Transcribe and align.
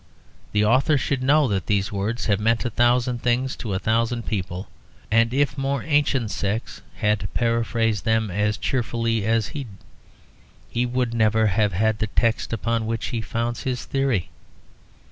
The 0.51 0.65
author 0.65 0.97
should 0.97 1.21
know 1.21 1.47
that 1.49 1.67
these 1.67 1.91
words 1.91 2.25
have 2.25 2.39
meant 2.39 2.65
a 2.65 2.71
thousand 2.71 3.21
things 3.21 3.55
to 3.57 3.75
a 3.75 3.77
thousand 3.77 4.25
people, 4.25 4.67
and 5.11 5.29
that 5.29 5.37
if 5.37 5.59
more 5.59 5.83
ancient 5.83 6.31
sects 6.31 6.81
had 6.95 7.31
paraphrased 7.35 8.03
them 8.03 8.31
as 8.31 8.57
cheerfully 8.57 9.27
as 9.27 9.49
he, 9.49 9.67
he 10.71 10.87
would 10.87 11.13
never 11.13 11.45
have 11.45 11.73
had 11.73 11.99
the 11.99 12.07
text 12.07 12.51
upon 12.51 12.87
which 12.87 13.09
he 13.09 13.21
founds 13.21 13.61
his 13.61 13.85
theory. 13.85 14.31